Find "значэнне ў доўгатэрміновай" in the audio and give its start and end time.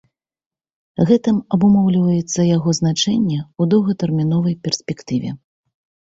2.79-4.55